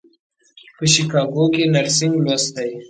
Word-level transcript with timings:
په 0.77 0.83
شیکاګو 0.93 1.45
کې 1.53 1.61
یې 1.65 1.71
نرسنګ 1.73 2.15
لوستی. 2.25 2.71